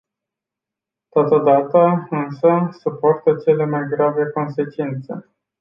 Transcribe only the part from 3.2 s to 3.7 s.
cele